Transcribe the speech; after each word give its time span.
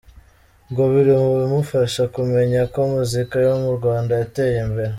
ngo 0.69 0.83
biri 0.91 1.13
mu 1.21 1.31
bimufasha 1.39 2.03
kumenya 2.15 2.61
ko 2.73 2.79
muzika 2.93 3.35
yo 3.47 3.53
mu 3.63 3.71
Rwanda 3.77 4.11
yateye 4.21 4.57
imbere. 4.65 4.89